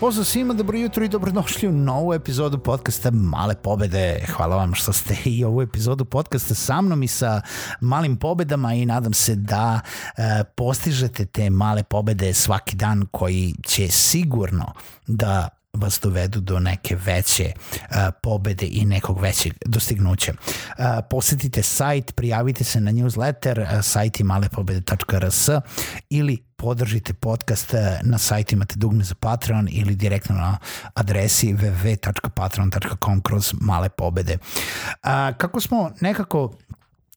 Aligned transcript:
Pozdrav 0.00 0.24
svima, 0.24 0.54
dobro 0.54 0.78
jutro 0.78 1.04
i 1.04 1.08
dobrodošli 1.08 1.68
u 1.68 1.72
novu 1.72 2.14
epizodu 2.14 2.58
podcasta 2.58 3.10
Male 3.10 3.54
pobede. 3.54 4.26
Hvala 4.36 4.56
vam 4.56 4.74
što 4.74 4.92
ste 4.92 5.16
i 5.24 5.44
ovu 5.44 5.62
epizodu 5.62 6.04
podcasta 6.04 6.54
sa 6.54 6.80
mnom 6.80 7.02
i 7.02 7.08
sa 7.08 7.40
malim 7.80 8.16
pobedama 8.16 8.74
i 8.74 8.86
nadam 8.86 9.12
se 9.12 9.34
da 9.34 9.80
e, 10.16 10.44
postižete 10.56 11.26
te 11.26 11.50
male 11.50 11.82
pobede 11.82 12.34
svaki 12.34 12.76
dan 12.76 13.06
koji 13.10 13.54
će 13.66 13.88
sigurno 13.88 14.72
da 15.06 15.48
vas 15.72 16.00
dovedu 16.02 16.40
do 16.40 16.58
neke 16.58 16.96
veće 16.96 17.52
uh, 17.54 17.96
pobede 18.22 18.66
i 18.70 18.84
nekog 18.84 19.20
većeg 19.20 19.52
dostignuća. 19.66 20.32
Uh, 20.32 20.84
posetite 21.10 21.62
sajt, 21.62 22.14
prijavite 22.14 22.64
se 22.64 22.80
na 22.80 22.92
newsletter, 22.92 23.62
uh, 23.62 23.84
sajt 23.84 24.20
je 24.20 24.24
malepobede.rs 24.24 25.48
ili 26.10 26.48
podržite 26.56 27.14
podcast 27.14 27.74
na 28.02 28.18
sajtu 28.18 28.54
imate 28.54 28.74
dugme 28.76 29.04
za 29.04 29.14
Patreon 29.14 29.68
ili 29.70 29.94
direktno 29.94 30.36
na 30.36 30.58
adresi 30.94 31.54
www.patreon.com 31.54 33.20
kroz 33.20 33.54
male 33.60 33.88
pobede. 33.88 34.38
A, 35.02 35.32
kako 35.32 35.60
smo 35.60 35.90
nekako 36.00 36.52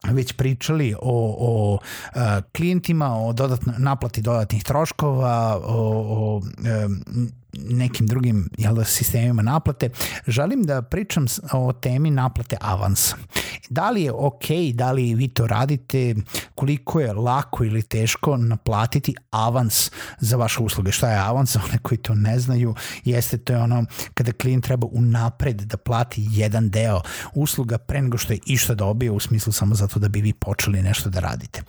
već 0.03 0.33
pričali 0.33 0.93
o, 0.93 1.35
o 1.39 1.79
a, 2.15 2.41
klijentima, 2.55 3.17
o 3.17 3.33
dodatno, 3.33 3.73
naplati 3.77 4.21
dodatnih 4.21 4.63
troškova, 4.63 5.59
o, 5.63 5.71
o 6.09 6.41
nekim 7.53 8.07
drugim 8.07 8.49
jel 8.57 8.75
da, 8.75 8.83
sistemima 8.83 9.41
naplate, 9.41 9.89
želim 10.27 10.63
da 10.63 10.81
pričam 10.81 11.25
o 11.53 11.73
temi 11.73 12.11
naplate 12.11 12.57
avansa. 12.61 13.15
Da 13.69 13.89
li 13.89 14.03
je 14.03 14.11
ok, 14.11 14.45
da 14.73 14.91
li 14.91 15.15
vi 15.15 15.27
to 15.27 15.47
radite, 15.47 16.15
koliko 16.55 16.99
je 16.99 17.13
lako 17.13 17.63
ili 17.63 17.83
teško 17.83 18.37
naplatiti 18.37 19.15
avans 19.31 19.91
za 20.19 20.37
vaše 20.37 20.61
usluge. 20.61 20.91
Šta 20.91 21.11
je 21.11 21.19
avans? 21.19 21.55
One 21.65 21.77
koji 21.81 21.97
to 21.97 22.15
ne 22.15 22.39
znaju, 22.39 22.75
jeste 23.03 23.37
to 23.37 23.53
je 23.53 23.59
ono 23.59 23.85
kada 24.13 24.31
klijent 24.31 24.63
treba 24.63 24.87
unapred 24.91 25.61
da 25.61 25.77
plati 25.77 26.27
jedan 26.29 26.69
deo 26.69 27.01
usluga 27.33 27.77
pre 27.77 28.01
nego 28.01 28.17
što 28.17 28.33
je 28.33 28.39
išta 28.45 28.73
dobio 28.73 29.13
u 29.13 29.19
smislu 29.19 29.53
samo 29.53 29.75
zato 29.75 29.99
da 29.99 30.07
bi 30.07 30.21
vi 30.21 30.33
počeli 30.33 30.81
nešto 30.81 31.09
da 31.09 31.19
radite. 31.19 31.61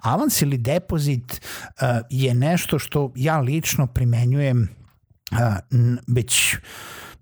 Avans 0.00 0.42
ili 0.42 0.58
depozit 0.58 1.40
uh, 1.66 1.82
je 2.10 2.34
nešto 2.34 2.78
što 2.78 3.12
ja 3.14 3.38
lično 3.40 3.86
primenjujem 3.86 4.79
a, 5.30 5.58
već, 6.06 6.56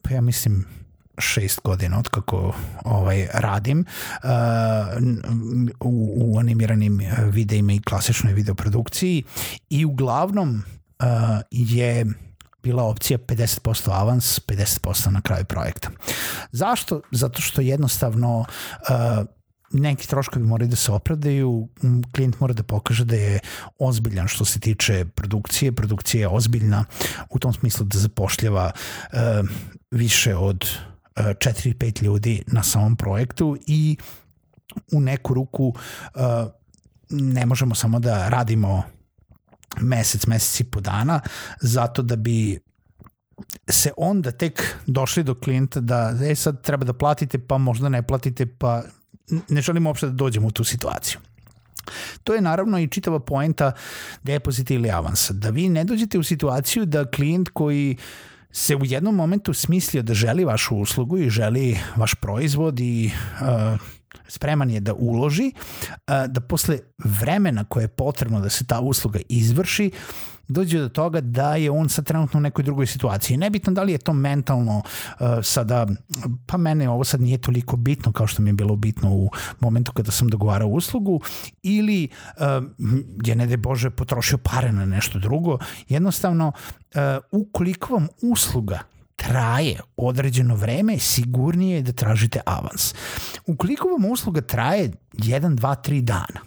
pa 0.02 0.14
ja 0.14 0.20
mislim, 0.20 0.66
šest 1.18 1.60
godina 1.64 1.98
od 1.98 2.08
kako 2.08 2.54
ovaj, 2.84 3.28
radim 3.32 3.84
uh, 4.22 4.28
u, 5.80 6.14
u 6.16 6.38
animiranim 6.38 7.00
videima 7.32 7.72
i 7.72 7.82
klasičnoj 7.82 8.32
videoprodukciji 8.32 9.24
i 9.70 9.84
uglavnom 9.84 10.62
uh, 10.98 11.06
je 11.50 12.06
bila 12.62 12.84
opcija 12.84 13.18
50% 13.18 13.90
avans, 13.92 14.40
50% 14.46 15.10
na 15.10 15.20
kraju 15.20 15.44
projekta. 15.44 15.90
Zašto? 16.52 17.00
Zato 17.10 17.42
što 17.42 17.60
jednostavno 17.60 18.38
uh, 18.38 18.46
neki 19.70 20.08
troškovi 20.08 20.44
moraju 20.44 20.68
da 20.68 20.76
se 20.76 20.92
opravdaju, 20.92 21.68
klijent 22.14 22.40
mora 22.40 22.54
da 22.54 22.62
pokaže 22.62 23.04
da 23.04 23.16
je 23.16 23.40
ozbiljan 23.78 24.28
što 24.28 24.44
se 24.44 24.60
tiče 24.60 25.04
produkcije, 25.04 25.72
produkcija 25.72 26.20
je 26.20 26.28
ozbiljna 26.28 26.84
u 27.30 27.38
tom 27.38 27.52
smislu 27.52 27.86
da 27.86 27.98
zapošljava 27.98 28.70
uh, 28.72 29.18
više 29.90 30.36
od 30.36 30.64
uh, 31.16 31.24
4-5 31.24 32.02
ljudi 32.02 32.42
na 32.46 32.62
samom 32.62 32.96
projektu 32.96 33.56
i 33.66 33.96
u 34.92 35.00
neku 35.00 35.34
ruku 35.34 35.68
uh, 35.68 36.22
ne 37.10 37.46
možemo 37.46 37.74
samo 37.74 38.00
da 38.00 38.28
radimo 38.28 38.82
mesec, 39.80 40.26
mesec 40.26 40.60
i 40.60 40.64
po 40.64 40.80
dana, 40.80 41.20
zato 41.60 42.02
da 42.02 42.16
bi 42.16 42.58
se 43.70 43.92
onda 43.96 44.30
tek 44.30 44.76
došli 44.86 45.22
do 45.22 45.34
klijenta 45.34 45.80
da 45.80 46.14
e 46.30 46.34
sad 46.34 46.62
treba 46.62 46.84
da 46.84 46.92
platite 46.92 47.38
pa 47.38 47.58
možda 47.58 47.88
ne 47.88 48.02
platite 48.02 48.46
pa 48.46 48.82
ne 49.48 49.60
želimo 49.60 49.90
uopšte 49.90 50.06
da 50.06 50.12
dođemo 50.12 50.48
u 50.48 50.50
tu 50.50 50.64
situaciju. 50.64 51.18
To 52.24 52.34
je 52.34 52.40
naravno 52.40 52.78
i 52.78 52.88
čitava 52.88 53.20
poenta 53.20 53.72
depozita 54.22 54.74
ili 54.74 54.90
avansa. 54.90 55.32
Da 55.32 55.50
vi 55.50 55.68
ne 55.68 55.84
dođete 55.84 56.18
u 56.18 56.22
situaciju 56.22 56.86
da 56.86 57.10
klijent 57.10 57.48
koji 57.48 57.96
se 58.52 58.76
u 58.76 58.84
jednom 58.84 59.14
momentu 59.14 59.54
smislio 59.54 60.02
da 60.02 60.14
želi 60.14 60.44
vašu 60.44 60.76
uslugu 60.76 61.18
i 61.18 61.30
želi 61.30 61.78
vaš 61.96 62.14
proizvod 62.14 62.80
i 62.80 63.10
uh, 63.40 63.80
spreman 64.28 64.70
je 64.70 64.80
da 64.80 64.94
uloži, 64.94 65.52
da 66.06 66.40
posle 66.40 66.78
vremena 66.98 67.64
koje 67.64 67.84
je 67.84 67.88
potrebno 67.88 68.40
da 68.40 68.50
se 68.50 68.66
ta 68.66 68.80
usluga 68.80 69.18
izvrši, 69.28 69.90
dođe 70.48 70.78
do 70.78 70.88
toga 70.88 71.20
da 71.20 71.56
je 71.56 71.70
on 71.70 71.88
sad 71.88 72.04
trenutno 72.04 72.38
u 72.38 72.40
nekoj 72.40 72.64
drugoj 72.64 72.86
situaciji. 72.86 73.36
Nebitno 73.36 73.72
da 73.72 73.82
li 73.82 73.92
je 73.92 73.98
to 73.98 74.12
mentalno 74.12 74.78
uh, 74.78 75.26
sada, 75.42 75.86
pa 76.46 76.56
mene 76.56 76.88
ovo 76.88 77.04
sad 77.04 77.20
nije 77.20 77.38
toliko 77.38 77.76
bitno 77.76 78.12
kao 78.12 78.26
što 78.26 78.42
mi 78.42 78.50
je 78.50 78.54
bilo 78.54 78.76
bitno 78.76 79.12
u 79.12 79.30
momentu 79.60 79.92
kada 79.92 80.10
sam 80.10 80.28
dogovarao 80.28 80.68
uslugu 80.68 81.20
ili 81.62 82.08
uh, 82.36 82.64
je 83.24 83.36
ne 83.36 83.46
de 83.46 83.56
Bože 83.56 83.90
potrošio 83.90 84.38
pare 84.38 84.72
na 84.72 84.84
nešto 84.84 85.18
drugo. 85.18 85.58
Jednostavno, 85.88 86.52
uh, 86.94 87.00
ukoliko 87.40 87.94
vam 87.94 88.08
usluga 88.22 88.78
traje 89.28 89.80
određeno 89.96 90.54
vreme, 90.54 90.98
sigurnije 90.98 91.76
je 91.76 91.82
da 91.82 91.92
tražite 91.92 92.40
avans. 92.46 92.94
Ukoliko 93.46 93.88
vam 93.88 94.10
usluga 94.10 94.40
traje 94.40 94.90
1, 95.12 95.56
2, 95.56 95.74
3 95.88 96.00
dana, 96.00 96.40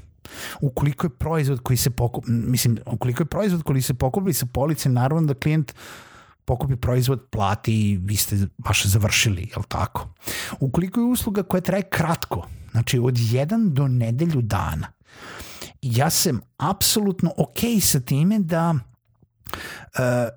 ukoliko 0.62 1.06
je 1.08 1.10
proizvod 1.10 1.60
koji 1.64 1.78
se 1.78 1.90
pokupi, 1.90 2.32
mislim, 2.32 2.78
ukoliko 2.86 3.22
je 3.24 3.26
proizvod 3.26 3.64
koji 3.64 3.82
se 3.82 3.94
pokupi 3.94 4.34
sa 4.34 4.46
police, 4.46 4.90
naravno 4.90 5.28
da 5.28 5.40
klijent 5.40 5.76
pokupi 6.46 6.76
proizvod, 6.76 7.28
plati 7.30 7.74
i 7.74 7.98
vi 7.98 8.16
ste 8.16 8.48
baš 8.58 8.86
završili, 8.86 9.42
je 9.42 9.58
li 9.58 9.64
tako? 9.68 10.08
Ukoliko 10.60 11.00
je 11.00 11.06
usluga 11.06 11.44
koja 11.44 11.62
traje 11.62 11.84
kratko, 11.84 12.48
znači 12.72 13.00
od 13.00 13.18
jedan 13.18 13.74
do 13.74 13.88
nedelju 13.88 14.42
dana, 14.42 14.88
ja 15.82 16.10
sam 16.10 16.42
apsolutno 16.58 17.34
ok 17.38 17.60
sa 17.82 18.00
time 18.00 18.40
da 18.40 18.76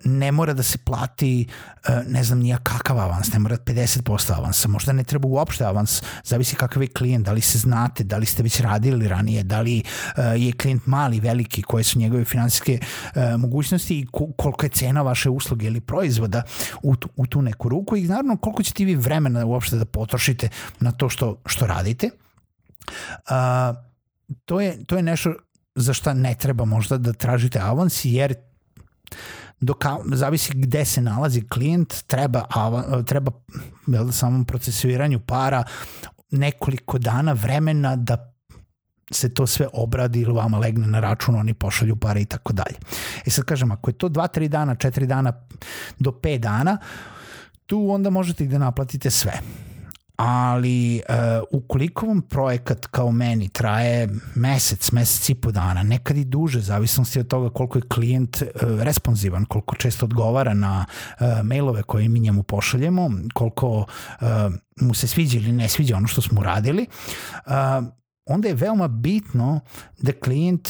ne 0.05 0.33
mora 0.33 0.53
da 0.53 0.63
se 0.63 0.79
plati 0.79 1.47
uh, 1.89 1.95
ne 2.07 2.25
znam 2.25 2.39
nija 2.39 2.59
kakav 2.59 2.99
avans, 2.99 3.33
ne 3.33 3.39
mora 3.39 3.57
50% 3.57 4.37
avansa, 4.37 4.69
možda 4.69 4.93
ne 4.93 5.05
treba 5.05 5.29
uopšte 5.29 5.65
avans, 5.65 6.03
zavisi 6.25 6.57
kakav 6.57 6.83
je 6.83 6.89
klijent, 6.89 7.27
da 7.27 7.33
li 7.33 7.41
se 7.41 7.59
znate, 7.59 8.05
da 8.05 8.17
li 8.17 8.27
ste 8.27 8.43
već 8.43 8.61
radili 8.61 9.09
ranije, 9.09 9.43
da 9.43 9.61
li 9.61 9.83
uh, 9.83 10.25
je 10.37 10.53
klijent 10.53 10.87
mali, 10.87 11.21
veliki, 11.21 11.63
koje 11.63 11.85
su 11.85 11.99
njegove 11.99 12.25
finansijske 12.25 12.79
mogućnosti 13.39 13.99
i 13.99 14.07
kolika 14.37 14.67
je 14.67 14.71
cena 14.71 15.03
vaše 15.03 15.31
usluge 15.31 15.67
ili 15.67 15.81
proizvoda 15.81 16.43
u, 16.83 16.95
u 17.17 17.27
tu 17.27 17.43
neku 17.43 17.69
ruku 17.69 17.97
i 17.97 18.03
naravno 18.03 18.37
koliko 18.37 18.63
ćete 18.63 18.85
vi 18.85 18.95
vremena 18.95 19.47
uopšte 19.47 19.77
da 19.77 19.85
potrošite 19.85 20.49
na 20.81 20.93
to 20.93 21.09
što, 21.09 21.37
što 21.47 21.67
radite. 21.67 22.11
to, 24.45 24.61
je, 24.61 24.85
to 24.85 24.97
je 24.97 25.03
nešto 25.03 25.35
za 25.75 25.93
šta 25.93 26.15
ne 26.15 26.35
treba 26.35 26.65
možda 26.65 26.99
da 26.99 27.13
tražite 27.13 27.59
avans 27.59 28.01
jer 28.05 28.35
dok 29.61 29.85
zavisi 30.15 30.53
gde 30.55 30.85
se 30.85 31.01
nalazi 31.01 31.49
klijent, 31.49 32.03
treba, 32.07 32.45
treba 33.07 33.33
jel, 33.87 34.13
samom 34.13 34.45
procesuiranju 34.45 35.21
para 35.21 35.65
nekoliko 36.31 36.99
dana 36.99 37.33
vremena 37.33 37.97
da 37.97 38.35
se 39.11 39.35
to 39.35 39.47
sve 39.47 39.67
obradi 39.73 40.21
ili 40.21 40.33
vama 40.33 40.59
legne 40.59 40.87
na 40.87 41.01
račun, 41.01 41.37
oni 41.37 41.55
pošalju 41.55 41.97
pare 41.97 42.21
i 42.21 42.25
tako 42.25 42.53
dalje. 42.53 42.77
E 43.27 43.31
sad 43.31 43.45
kažem, 43.45 43.73
ako 43.73 43.91
je 43.91 43.95
to 43.95 44.09
2-3 44.09 44.49
dana, 44.49 44.75
4 44.75 45.07
dana 45.07 45.33
do 45.99 46.11
5 46.11 46.39
dana, 46.39 46.79
tu 47.67 47.91
onda 47.91 48.11
možete 48.11 48.45
i 48.45 48.49
da 48.49 48.59
naplatite 48.59 49.11
sve. 49.11 49.41
Ali 50.17 51.03
uh, 51.09 51.15
ukoliko 51.51 52.07
vam 52.07 52.23
projekat 52.23 52.87
kao 52.87 53.13
meni 53.13 53.49
traje 53.49 54.09
mesec, 54.35 54.93
mesec 54.93 55.29
i 55.29 55.35
po 55.35 55.53
dana, 55.53 55.83
nekad 55.83 56.17
i 56.17 56.25
duže, 56.25 56.61
zavisnosti 56.61 57.21
od 57.21 57.29
toga 57.29 57.51
koliko 57.51 57.79
je 57.79 57.89
klijent 57.89 58.43
uh, 58.43 58.83
responsivan, 58.83 59.45
koliko 59.45 59.75
često 59.75 60.07
odgovara 60.07 60.55
na 60.55 60.85
uh, 61.21 61.27
mailove 61.45 61.83
koje 61.83 62.09
mi 62.09 62.21
njemu 62.21 62.43
pošaljemo, 62.43 63.11
koliko 63.35 63.79
uh, 63.79 63.87
mu 64.81 64.95
se 64.95 65.07
sviđa 65.07 65.39
ili 65.39 65.53
ne 65.53 65.69
sviđa 65.69 65.97
ono 65.97 66.07
što 66.07 66.23
smo 66.23 66.43
radili, 66.43 66.87
uh, 67.47 67.53
onda 68.27 68.49
je 68.49 68.55
veoma 68.55 68.89
bitno 68.89 69.61
da 69.99 70.13
klijent 70.13 70.69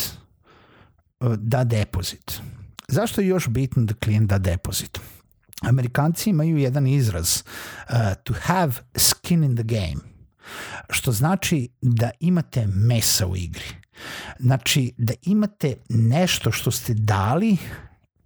uh, 1.20 1.34
da 1.34 1.64
depozit. 1.64 2.40
Zašto 2.88 3.20
je 3.20 3.26
još 3.26 3.48
bitno 3.48 3.82
da 3.82 3.94
klijent 3.94 4.30
da 4.30 4.38
depozit? 4.38 5.00
Amerikanci 5.68 6.30
imaju 6.30 6.56
jedan 6.56 6.86
izraz 6.86 7.42
uh, 7.42 7.94
to 8.24 8.34
have 8.42 8.72
skin 8.96 9.44
in 9.44 9.56
the 9.56 9.64
game, 9.64 10.00
što 10.90 11.12
znači 11.12 11.68
da 11.80 12.10
imate 12.20 12.66
mesa 12.66 13.26
u 13.26 13.36
igri. 13.36 13.66
Znači 14.38 14.92
da 14.98 15.14
imate 15.22 15.76
nešto 15.88 16.52
što 16.52 16.70
ste 16.70 16.94
dali 16.94 17.56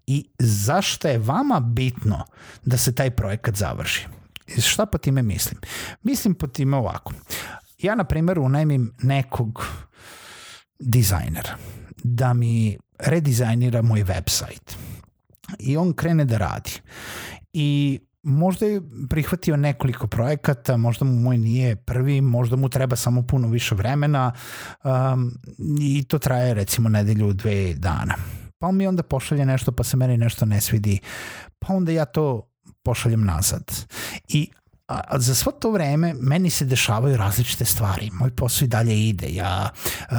i 0.06 0.28
zašto 0.38 1.08
je 1.08 1.18
vama 1.18 1.60
bitno 1.60 2.24
da 2.64 2.76
se 2.78 2.94
taj 2.94 3.10
projekat 3.10 3.56
završi. 3.56 4.06
I 4.56 4.60
šta 4.60 4.86
po 4.86 4.98
time 4.98 5.22
mislim? 5.22 5.60
Mislim 6.02 6.34
po 6.34 6.46
time 6.46 6.76
ovako. 6.76 7.12
Ja, 7.78 7.94
na 7.94 8.04
primjer, 8.04 8.38
unajmim 8.38 8.94
nekog 9.02 9.66
dizajnera 10.78 11.56
da 12.04 12.34
mi 12.34 12.78
redizajnira 12.98 13.82
moj 13.82 14.04
website 14.04 14.87
i 15.58 15.76
on 15.76 15.92
krene 15.92 16.24
da 16.24 16.38
radi. 16.38 16.70
I 17.52 18.00
možda 18.22 18.66
je 18.66 18.82
prihvatio 19.10 19.56
nekoliko 19.56 20.06
projekata, 20.06 20.76
možda 20.76 21.04
mu 21.04 21.12
moj 21.12 21.38
nije 21.38 21.76
prvi, 21.76 22.20
možda 22.20 22.56
mu 22.56 22.68
treba 22.68 22.96
samo 22.96 23.22
puno 23.22 23.48
više 23.48 23.74
vremena 23.74 24.32
um, 24.84 25.32
i 25.80 26.04
to 26.04 26.18
traje 26.18 26.54
recimo 26.54 26.88
nedelju, 26.88 27.32
dve 27.32 27.74
dana. 27.74 28.14
Pa 28.58 28.66
on 28.66 28.76
mi 28.76 28.86
onda 28.86 29.02
pošalje 29.02 29.46
nešto 29.46 29.72
pa 29.72 29.84
se 29.84 29.96
meni 29.96 30.16
nešto 30.16 30.46
ne 30.46 30.60
svidi, 30.60 30.98
pa 31.58 31.74
onda 31.74 31.92
ja 31.92 32.04
to 32.04 32.50
pošaljem 32.82 33.24
nazad. 33.24 33.86
I 34.28 34.50
a 34.88 35.18
za 35.18 35.34
svo 35.34 35.52
to 35.52 35.70
vreme 35.70 36.14
meni 36.20 36.50
se 36.50 36.64
dešavaju 36.64 37.16
različite 37.16 37.64
stvari. 37.64 38.10
Moj 38.12 38.30
posao 38.30 38.64
i 38.66 38.68
dalje 38.68 39.08
ide. 39.08 39.26
Ja 39.28 39.70
uh, 40.10 40.16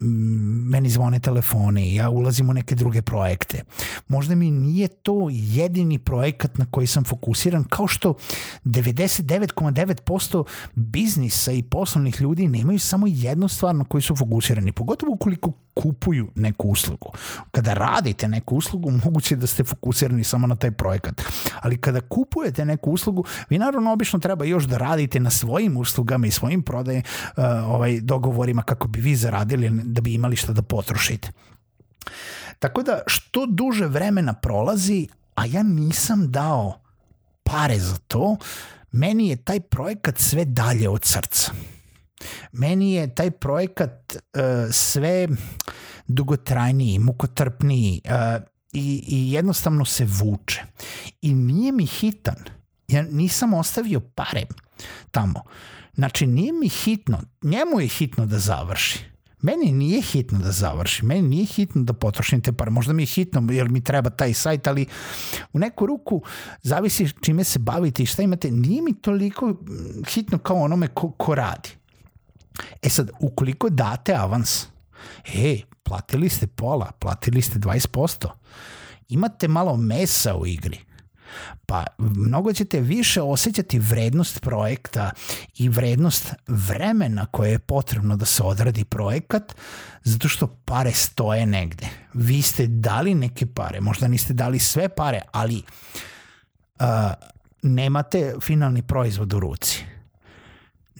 meni 0.00 0.90
zvone 0.90 1.20
telefoni, 1.20 1.94
ja 1.94 2.10
ulazim 2.10 2.50
u 2.50 2.52
neke 2.52 2.74
druge 2.74 3.02
projekte. 3.02 3.64
Možda 4.08 4.34
mi 4.34 4.50
nije 4.50 4.88
to 4.88 5.28
jedini 5.30 5.98
projekat 5.98 6.58
na 6.58 6.66
koji 6.70 6.86
sam 6.86 7.04
fokusiran, 7.04 7.64
kao 7.64 7.86
što 7.86 8.14
99,9% 8.64 10.44
biznisa 10.74 11.52
i 11.52 11.62
poslovnih 11.62 12.20
ljudi 12.20 12.48
nemaju 12.48 12.78
samo 12.78 13.06
jednu 13.06 13.48
stvar 13.48 13.74
na 13.74 13.84
koju 13.84 14.02
su 14.02 14.16
fokusirani, 14.16 14.72
pogotovo 14.72 15.12
ukoliko 15.12 15.52
kupuju 15.82 16.28
neku 16.34 16.68
uslugu. 16.68 17.12
Kada 17.50 17.74
radite 17.74 18.28
neku 18.28 18.56
uslugu, 18.56 18.90
moguće 18.90 19.36
da 19.36 19.46
ste 19.46 19.64
fokusirani 19.64 20.24
samo 20.24 20.46
na 20.46 20.56
taj 20.56 20.70
projekat. 20.70 21.22
Ali 21.60 21.80
kada 21.80 22.00
kupujete 22.00 22.64
neku 22.64 22.90
uslugu, 22.90 23.24
vi 23.50 23.58
naravno 23.58 23.92
obično 23.92 24.18
treba 24.18 24.44
još 24.44 24.64
da 24.64 24.78
radite 24.78 25.20
na 25.20 25.30
svojim 25.30 25.76
uslugama 25.76 26.26
i 26.26 26.30
svojim 26.30 26.62
prodaje 26.62 27.02
uh, 27.02 27.44
ovaj, 27.66 28.00
dogovorima 28.00 28.62
kako 28.62 28.88
bi 28.88 29.00
vi 29.00 29.16
zaradili 29.16 29.70
da 29.70 30.00
bi 30.00 30.14
imali 30.14 30.36
šta 30.36 30.52
da 30.52 30.62
potrošite. 30.62 31.30
Tako 32.58 32.82
da 32.82 33.00
što 33.06 33.46
duže 33.46 33.86
vremena 33.86 34.32
prolazi, 34.32 35.08
a 35.34 35.46
ja 35.46 35.62
nisam 35.62 36.30
dao 36.30 36.80
pare 37.42 37.78
za 37.78 37.96
to, 38.08 38.36
meni 38.92 39.28
je 39.28 39.36
taj 39.36 39.60
projekat 39.60 40.18
sve 40.18 40.44
dalje 40.44 40.88
od 40.88 41.04
srca. 41.04 41.52
Meni 42.52 42.92
je 42.92 43.14
taj 43.14 43.30
projekat 43.30 44.16
uh, 44.16 44.72
sve 44.72 45.28
dugotrajniji, 46.06 46.98
mukotrpniji 46.98 48.00
uh, 48.04 48.42
i, 48.72 49.04
i 49.08 49.32
jednostavno 49.32 49.84
se 49.84 50.04
vuče. 50.04 50.62
I 51.22 51.34
nije 51.34 51.72
mi 51.72 51.86
hitan. 51.86 52.36
Ja 52.88 53.02
nisam 53.02 53.54
ostavio 53.54 54.00
pare 54.00 54.46
tamo. 55.10 55.42
Znači, 55.94 56.26
nije 56.26 56.52
mi 56.52 56.68
hitno. 56.68 57.20
Njemu 57.42 57.80
je 57.80 57.88
hitno 57.88 58.26
da 58.26 58.38
završi. 58.38 58.98
Meni 59.42 59.72
nije 59.72 60.02
hitno 60.02 60.38
da 60.38 60.52
završi, 60.52 61.04
meni 61.04 61.22
nije 61.22 61.44
hitno 61.46 61.82
da 61.82 61.92
potrošim 61.92 62.40
te 62.40 62.52
pare, 62.52 62.70
možda 62.70 62.92
mi 62.92 63.02
je 63.02 63.06
hitno 63.06 63.52
jer 63.52 63.68
mi 63.68 63.84
treba 63.84 64.10
taj 64.10 64.34
sajt, 64.34 64.66
ali 64.66 64.86
u 65.52 65.58
neku 65.58 65.86
ruku 65.86 66.22
zavisi 66.62 67.08
čime 67.22 67.44
se 67.44 67.58
bavite 67.58 68.02
i 68.02 68.06
šta 68.06 68.22
imate, 68.22 68.50
nije 68.50 68.82
mi 68.82 68.94
toliko 69.00 69.54
hitno 70.08 70.38
kao 70.38 70.56
onome 70.56 70.88
ko, 70.88 71.10
ko 71.10 71.34
radi. 71.34 71.77
E 72.82 72.88
sad, 72.88 73.10
ukoliko 73.20 73.68
date 73.68 74.14
avans, 74.14 74.66
e, 75.34 75.60
platili 75.82 76.28
ste 76.28 76.46
pola, 76.46 76.92
platili 76.98 77.42
ste 77.42 77.58
20%, 77.58 78.28
imate 79.08 79.48
malo 79.48 79.76
mesa 79.76 80.36
u 80.36 80.46
igri, 80.46 80.78
pa 81.66 81.84
mnogo 81.98 82.52
ćete 82.52 82.80
više 82.80 83.22
osjećati 83.22 83.78
vrednost 83.78 84.40
projekta 84.40 85.10
i 85.54 85.68
vrednost 85.68 86.34
vremena 86.46 87.26
koje 87.26 87.50
je 87.50 87.58
potrebno 87.58 88.16
da 88.16 88.24
se 88.24 88.42
odradi 88.42 88.84
projekat, 88.84 89.54
zato 90.04 90.28
što 90.28 90.46
pare 90.46 90.92
stoje 90.92 91.46
negde. 91.46 91.88
Vi 92.14 92.42
ste 92.42 92.66
dali 92.66 93.14
neke 93.14 93.46
pare, 93.46 93.80
možda 93.80 94.08
niste 94.08 94.32
dali 94.32 94.58
sve 94.58 94.88
pare, 94.88 95.22
ali 95.32 95.62
uh, 96.80 96.86
nemate 97.62 98.34
finalni 98.40 98.82
proizvod 98.82 99.32
u 99.32 99.40
ruci 99.40 99.97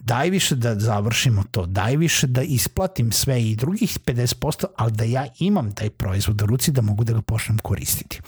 daj 0.09 0.31
više 0.31 0.57
da 0.57 0.79
završimo 0.79 1.45
to, 1.51 1.67
daj 1.67 1.97
više 1.97 2.27
da 2.27 2.43
isplatim 2.43 3.13
sve 3.13 3.43
i 3.43 3.57
drugih 3.57 3.99
50%, 4.07 4.65
ali 4.77 4.93
da 4.93 5.05
ja 5.05 5.27
imam 5.39 5.73
taj 5.73 5.91
proizvod 5.91 6.43
u 6.43 6.47
ruci 6.47 6.73
da 6.73 6.83
mogu 6.83 7.05
da 7.05 7.13
ga 7.13 7.23
počnem 7.23 7.59
koristiti. 7.59 8.21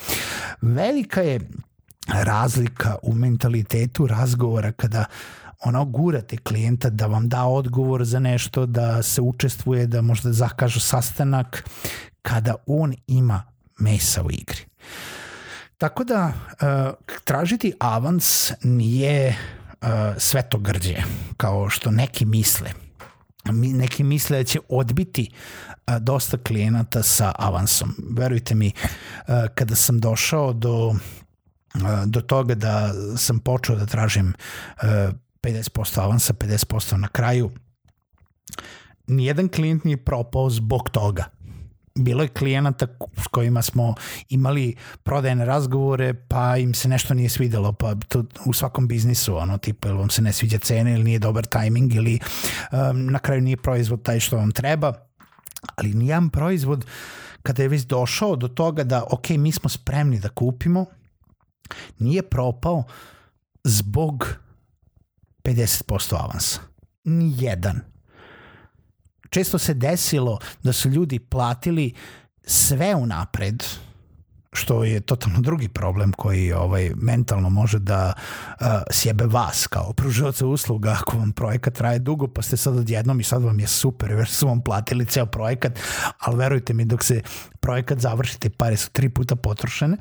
Velika 0.61 1.21
je 1.21 1.41
razlika 2.09 2.97
u 3.03 3.15
mentalitetu 3.15 4.07
razgovora 4.07 4.73
kada 4.73 5.05
ono 5.65 5.85
gurate 5.85 6.37
klijenta 6.37 6.91
da 6.91 7.07
vam 7.07 7.29
da 7.29 7.45
odgovor 7.45 8.05
za 8.05 8.19
nešto, 8.19 8.67
da 8.67 9.03
se 9.03 9.21
učestvuje, 9.21 9.87
da 9.87 10.03
možda 10.03 10.33
zakažu 10.33 10.81
sastanak, 10.81 11.65
kada 12.23 12.55
on 12.67 12.95
ima 13.07 13.43
mesa 13.79 14.23
u 14.23 14.31
igri. 14.31 14.65
Tako 15.79 16.05
da 16.05 16.27
uh, 16.27 17.15
tražiti 17.25 17.73
avans 17.79 18.53
nije 18.63 19.29
uh, 19.29 19.60
svetogrđe, 20.19 20.97
kao 21.37 21.69
što 21.69 21.91
neki 21.91 22.25
misle. 22.25 22.71
Neki 23.53 24.03
misle 24.03 24.39
da 24.39 24.45
će 24.45 24.59
odbiti 24.69 25.31
uh, 25.31 25.97
dosta 25.97 26.39
klijenata 26.39 27.03
sa 27.03 27.33
avansom. 27.39 27.95
Verujte 28.17 28.55
mi, 28.55 28.73
uh, 28.77 29.35
kada 29.55 29.75
sam 29.75 30.01
došao 30.01 30.53
do 30.53 30.95
do 32.07 32.21
toga 32.21 32.55
da 32.55 32.93
sam 33.17 33.39
počeo 33.39 33.77
da 33.77 33.87
tražim 33.87 34.35
50% 35.43 36.01
avansa, 36.01 36.33
50% 36.33 36.97
na 36.97 37.09
kraju, 37.09 37.51
nijedan 39.07 39.49
klijent 39.49 39.85
nije 39.85 40.05
propao 40.05 40.51
zbog 40.51 40.91
toga 40.91 41.25
bilo 41.95 42.23
je 42.23 42.29
klijenata 42.29 42.87
s 43.17 43.27
kojima 43.27 43.63
smo 43.63 43.95
imali 44.29 44.77
prodajne 45.03 45.45
razgovore, 45.45 46.15
pa 46.15 46.57
im 46.57 46.75
se 46.75 46.89
nešto 46.89 47.15
nije 47.15 47.29
svidelo, 47.29 47.73
pa 47.73 47.95
to 48.09 48.25
u 48.45 48.53
svakom 48.53 48.89
biznisu, 48.89 49.37
ono, 49.37 49.59
tipa, 49.59 49.89
ili 49.89 49.99
vam 49.99 50.11
se 50.11 50.23
ne 50.23 50.33
sviđa 50.33 50.59
cena 50.59 50.91
ili 50.91 51.05
nije 51.05 51.19
dobar 51.19 51.47
tajming 51.47 51.95
ili 51.95 52.19
um, 52.73 53.07
na 53.07 53.19
kraju 53.19 53.41
nije 53.41 53.57
proizvod 53.57 54.03
taj 54.03 54.21
što 54.21 54.37
vam 54.37 54.53
treba, 54.53 54.93
ali 55.77 55.95
nijedan 55.95 56.31
proizvod 56.31 56.87
kada 57.43 57.63
je 57.63 57.69
već 57.69 57.83
došao 57.83 58.37
do 58.37 58.49
toga 58.49 58.85
da, 58.85 59.05
ok, 59.11 59.29
mi 59.29 59.53
smo 59.53 59.69
spremni 59.69 60.21
da 60.21 60.29
kupimo, 60.29 60.87
nije 61.99 62.23
propao 62.23 62.85
zbog 63.65 64.35
50% 65.45 66.15
avansa. 66.15 66.61
Nijedan 67.05 67.90
često 69.31 69.59
se 69.59 69.75
desilo 69.75 70.39
da 70.63 70.73
su 70.73 70.89
ljudi 70.89 71.19
platili 71.19 71.93
sve 72.45 72.95
unapred, 72.95 73.65
što 74.53 74.85
je 74.85 75.01
totalno 75.01 75.41
drugi 75.41 75.69
problem 75.69 76.13
koji 76.13 76.53
ovaj 76.53 76.91
mentalno 76.97 77.51
može 77.51 77.79
da 77.79 78.13
uh, 78.13 78.67
sjebe 78.91 79.25
vas 79.27 79.67
kao 79.67 79.93
pružaoca 79.93 80.47
usluga 80.47 80.97
ako 81.01 81.19
vam 81.19 81.33
projekat 81.33 81.75
traje 81.75 81.99
dugo 81.99 82.29
pa 82.29 82.43
ste 82.43 82.57
sad 82.57 82.77
odjednom 82.77 83.21
i 83.21 83.25
sad 83.25 83.43
vam 83.43 83.61
je 83.61 83.67
super 83.67 84.11
jer 84.11 84.29
su 84.29 84.47
vam 84.47 84.61
platili 84.61 85.07
ceo 85.07 85.27
projekat 85.27 85.79
ali 86.19 86.37
verujte 86.37 86.75
mi 86.75 86.85
dok 86.85 87.05
se 87.05 87.23
projekat 87.61 87.99
završite 87.99 88.51
pare 88.51 88.77
su 88.77 88.91
tri 88.91 89.09
puta 89.09 89.37
potrošene. 89.37 89.97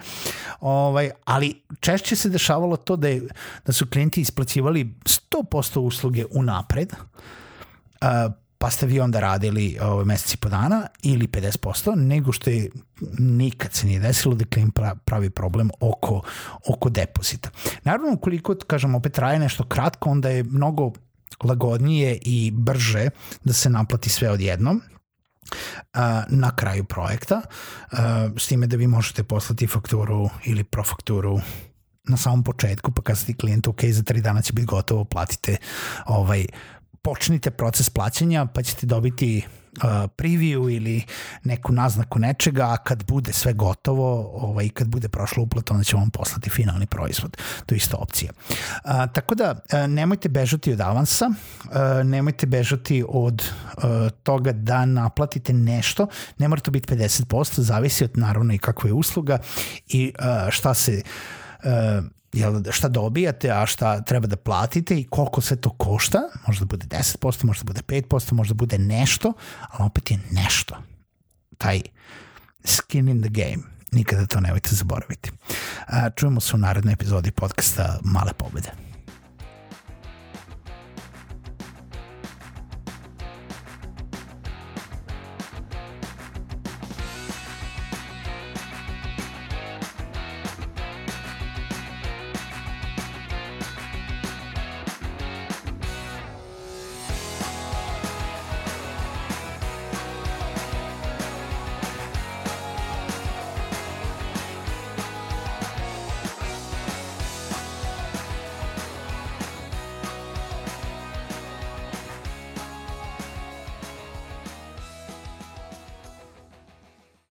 Ovaj, 0.59 1.11
ali 1.25 1.61
češće 1.79 2.15
se 2.15 2.29
dešavalo 2.29 2.77
to 2.77 2.95
da, 2.95 3.07
je, 3.07 3.21
da 3.65 3.73
su 3.73 3.87
klijenti 3.87 4.21
isplaćivali 4.21 4.93
100% 5.03 5.79
usluge 5.79 6.25
unapred 6.31 6.93
uh, 8.01 8.33
pa 8.61 8.69
ste 8.69 8.85
vi 8.85 8.99
onda 8.99 9.19
radili 9.19 9.77
ovaj, 9.81 10.05
meseci 10.05 10.37
po 10.37 10.49
dana 10.49 10.87
ili 11.01 11.27
50%, 11.27 11.95
nego 11.95 12.31
što 12.31 12.49
je 12.49 12.69
nikad 13.19 13.73
se 13.73 13.87
nije 13.87 13.99
desilo 13.99 14.35
da 14.35 14.45
klijent 14.45 14.79
pravi 15.05 15.29
problem 15.29 15.69
oko, 15.79 16.21
oko 16.69 16.89
depozita. 16.89 17.49
Naravno, 17.83 18.13
ukoliko, 18.13 18.55
kažem, 18.67 18.95
opet 18.95 19.13
traje 19.13 19.39
nešto 19.39 19.63
kratko, 19.63 20.09
onda 20.09 20.29
je 20.29 20.43
mnogo 20.43 20.91
lagodnije 21.43 22.17
i 22.21 22.51
brže 22.51 23.09
da 23.43 23.53
se 23.53 23.69
naplati 23.69 24.09
sve 24.09 24.31
odjednom, 24.31 24.81
na 26.29 26.55
kraju 26.55 26.83
projekta, 26.83 27.41
s 28.37 28.47
time 28.47 28.67
da 28.67 28.77
vi 28.77 28.87
možete 28.87 29.23
poslati 29.23 29.67
fakturu 29.67 30.29
ili 30.45 30.63
profakturu 30.63 31.39
na 32.03 32.17
samom 32.17 32.43
početku, 32.43 32.91
pa 32.91 33.01
kazati 33.01 33.37
klijentu, 33.37 33.69
ok, 33.69 33.83
za 33.83 34.03
tri 34.03 34.21
dana 34.21 34.41
će 34.41 34.53
biti 34.53 34.65
gotovo, 34.65 35.05
platite, 35.05 35.57
ovaj, 36.05 36.45
počnite 37.01 37.51
proces 37.51 37.89
plaćanja, 37.89 38.45
pa 38.45 38.61
ćete 38.63 38.85
dobiti 38.85 39.43
uh, 39.77 39.83
preview 40.17 40.75
ili 40.75 41.03
neku 41.43 41.71
naznaku 41.71 42.19
nečega, 42.19 42.63
a 42.63 42.77
kad 42.77 43.05
bude 43.05 43.33
sve 43.33 43.53
gotovo 43.53 44.31
ovaj, 44.33 44.69
kad 44.69 44.87
bude 44.87 45.09
prošla 45.09 45.43
uplata, 45.43 45.73
onda 45.73 45.83
ćemo 45.83 46.01
vam 46.01 46.09
poslati 46.09 46.49
finalni 46.49 46.85
proizvod. 46.85 47.37
To 47.65 47.75
je 47.75 47.77
isto 47.77 47.97
opcija. 47.97 48.31
Uh, 48.39 48.91
tako 49.13 49.35
da, 49.35 49.51
uh, 49.51 49.89
nemojte 49.89 50.29
bežati 50.29 50.73
od 50.73 50.81
avansa, 50.81 51.29
uh, 51.29 51.71
nemojte 52.03 52.47
bežati 52.47 53.03
od 53.09 53.43
uh, 53.77 53.83
toga 54.23 54.51
da 54.51 54.85
naplatite 54.85 55.53
nešto, 55.53 56.07
ne 56.37 56.47
mora 56.47 56.61
to 56.61 56.71
biti 56.71 56.95
50%, 56.95 57.59
zavisi 57.59 58.03
od 58.03 58.17
naravno 58.17 58.53
i 58.53 58.57
kakva 58.57 58.89
je 58.89 58.93
usluga 58.93 59.37
i 59.87 60.13
uh, 60.19 60.49
šta 60.49 60.73
se 60.73 61.01
uh, 61.63 61.69
jel, 62.33 62.63
šta 62.71 62.87
dobijate, 62.87 63.51
a 63.51 63.65
šta 63.65 64.01
treba 64.01 64.27
da 64.27 64.35
platite 64.35 64.99
i 64.99 65.07
koliko 65.09 65.41
sve 65.41 65.57
to 65.57 65.69
košta, 65.69 66.19
možda 66.47 66.65
bude 66.65 66.85
10%, 66.87 67.43
možda 67.43 67.63
bude 67.63 67.81
5%, 67.81 68.33
možda 68.33 68.53
bude 68.53 68.77
nešto, 68.77 69.33
ali 69.69 69.85
opet 69.85 70.11
je 70.11 70.19
nešto. 70.31 70.75
Taj 71.57 71.81
skin 72.65 73.09
in 73.09 73.21
the 73.21 73.29
game. 73.29 73.63
Nikada 73.91 74.25
to 74.25 74.39
nemojte 74.39 74.69
zaboraviti. 74.71 75.31
Čujemo 76.15 76.39
se 76.39 76.55
u 76.55 76.59
narednoj 76.59 76.93
epizodi 76.93 77.31
podcasta 77.31 77.99
Male 78.03 78.33
pobede. 78.33 78.88